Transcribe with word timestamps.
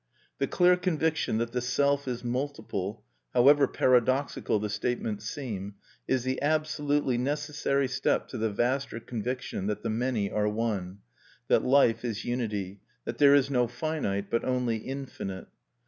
The 0.39 0.47
clear 0.47 0.77
conviction 0.77 1.37
that 1.37 1.51
the 1.51 1.61
self 1.61 2.07
is 2.07 2.23
multiple, 2.23 3.05
however 3.35 3.67
paradoxical 3.67 4.57
the 4.57 4.67
statement 4.67 5.21
seem, 5.21 5.75
is 6.07 6.23
the 6.23 6.41
absolutely 6.41 7.19
necessary 7.19 7.87
step 7.87 8.27
to 8.29 8.39
the 8.39 8.49
vaster 8.49 8.99
conviction 8.99 9.67
that 9.67 9.83
the 9.83 9.91
many 9.91 10.31
are 10.31 10.47
One, 10.49 11.01
that 11.49 11.61
life 11.61 12.03
is 12.03 12.25
unity, 12.25 12.81
that 13.05 13.19
there 13.19 13.35
is 13.35 13.51
no 13.51 13.67
finite, 13.67 14.31
but 14.31 14.43
only 14.43 14.77
infinite. 14.77 15.45